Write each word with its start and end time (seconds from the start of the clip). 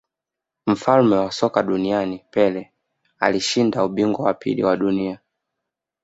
mfalme 0.67 1.15
wa 1.15 1.31
soka 1.31 1.63
duniani 1.63 2.25
Pele 2.31 2.71
alishinda 3.19 3.85
ubingwa 3.85 4.25
wa 4.25 4.33
pili 4.33 4.63
wa 4.63 4.77
dunia 4.77 5.19